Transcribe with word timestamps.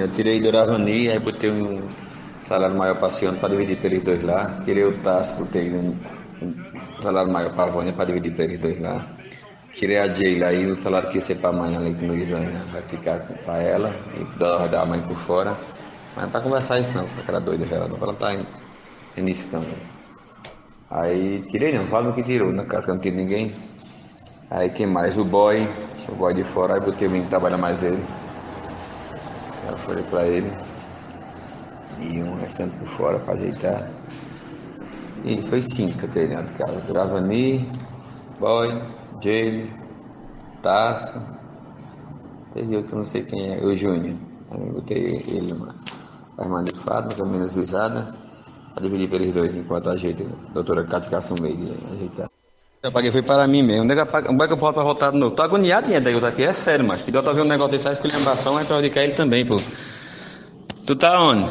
Eu 0.00 0.08
tirei 0.08 0.40
do 0.40 0.50
Ravani, 0.50 1.10
aí 1.10 1.18
botei 1.18 1.50
um 1.50 1.88
salário 2.46 2.78
maior 2.78 2.94
para 3.00 3.10
Ciano 3.10 3.36
para 3.38 3.48
dividir 3.48 3.78
pelos 3.78 4.04
dois 4.04 4.22
lá. 4.22 4.60
Tirei 4.64 4.84
o 4.84 4.92
Tasso, 4.98 5.44
botei 5.44 5.70
um, 5.70 5.92
um 6.40 6.54
salário 7.02 7.32
maior 7.32 7.52
para 7.52 7.64
a 7.64 7.66
Vânia 7.66 7.92
para 7.92 8.04
dividir 8.04 8.32
pelos 8.36 8.60
dois 8.60 8.80
lá. 8.80 9.04
Tirei 9.74 9.98
a 9.98 10.06
Jayla 10.06 10.46
aí, 10.46 10.70
o 10.70 10.80
salário 10.80 11.08
que 11.10 11.16
ia 11.16 11.20
ser 11.20 11.36
para 11.36 11.50
a 11.50 11.52
mãe 11.52 11.76
ali 11.76 11.94
com 11.94 12.06
Luizana, 12.06 12.60
vai 12.72 12.82
ficar 12.82 13.18
para 13.44 13.60
ela, 13.60 13.92
e 14.16 14.24
vai 14.38 14.68
dar 14.68 14.82
a 14.82 14.86
mãe 14.86 15.00
por 15.02 15.16
fora. 15.18 15.56
Mas 16.14 16.24
não 16.24 16.30
para 16.30 16.40
conversar 16.42 16.78
isso 16.78 16.94
não, 16.94 17.06
aquela 17.18 17.40
doida 17.40 17.66
dela, 17.66 17.88
não, 17.88 17.96
ela 18.00 18.14
tá 18.14 18.36
início 19.16 19.50
também. 19.50 19.76
Aí 20.90 21.42
tirei 21.50 21.76
não, 21.76 21.86
fala 21.86 22.08
no 22.08 22.14
que 22.14 22.22
tirou, 22.22 22.52
na 22.52 22.64
casa 22.64 22.86
que 22.86 22.92
não 22.92 22.98
tinha 22.98 23.14
ninguém. 23.14 23.52
Aí 24.48 24.70
quem 24.70 24.86
mais? 24.86 25.18
O 25.18 25.24
boy, 25.24 25.68
o 26.08 26.14
boy 26.14 26.34
de 26.34 26.44
fora, 26.44 26.74
aí 26.74 26.80
botei 26.80 27.08
o 27.08 27.10
menino 27.10 27.28
trabalha 27.28 27.58
mais 27.58 27.82
ele. 27.82 28.02
Eu 29.68 29.76
falei 29.78 30.04
pra 30.04 30.26
ele. 30.26 30.50
E 32.00 32.22
um 32.22 32.36
restante 32.36 32.76
por 32.76 32.88
fora 32.88 33.18
pra 33.18 33.34
ajeitar. 33.34 33.90
E 35.24 35.42
foi 35.48 35.62
cinco 35.62 35.98
que 35.98 36.18
eu 36.18 36.42
de 36.42 36.52
casa. 36.54 36.92
Gravani, 36.92 37.68
Boy, 38.38 38.68
Jade, 39.22 39.72
Taça. 40.62 41.22
Teve 42.54 42.76
outro 42.76 42.96
não 42.96 43.04
sei 43.04 43.22
quem 43.22 43.54
é, 43.54 43.64
o 43.64 43.76
Júnior. 43.76 44.16
Aí 44.50 44.66
eu 44.66 44.72
botei 44.72 45.24
ele 45.28 45.52
numa 45.52 45.74
irmã 46.40 46.64
de 46.64 46.74
fato, 46.74 47.06
mais 47.08 47.20
ou 47.20 47.26
menos 47.26 47.56
usada. 47.56 48.14
Pra 48.72 48.82
dividir 48.82 49.10
pelos 49.10 49.32
dois 49.32 49.54
enquanto 49.54 49.90
ajeita. 49.90 50.24
Doutora 50.54 50.86
Cascação 50.86 51.36
meio 51.40 51.76
ajeitar. 51.92 52.30
Eu 52.80 52.92
paguei 52.92 53.10
foi 53.10 53.22
para 53.22 53.46
mim 53.46 53.62
mesmo. 53.62 53.82
Onde 53.82 53.92
é 53.94 53.96
que 54.46 54.52
eu 54.52 54.56
posso 54.56 54.72
para 54.72 54.82
voltar 54.84 55.10
de 55.10 55.18
novo? 55.18 55.34
Tô 55.34 55.42
agoniado 55.42 55.86
dinheiro 55.86 56.04
daí, 56.04 56.14
aqui. 56.28 56.44
É 56.44 56.52
sério, 56.52 56.86
mas 56.86 57.02
que 57.02 57.10
deu 57.10 57.22
ver 57.22 57.42
um 57.42 57.44
negócio 57.44 57.72
desse, 57.72 57.88
a 57.88 57.92
esculhambação 57.92 58.58
é 58.58 58.64
prejudicar 58.64 59.02
ele 59.02 59.14
também, 59.14 59.44
pô. 59.44 59.60
Tu 60.86 60.94
tá 60.94 61.20
onde? 61.20 61.50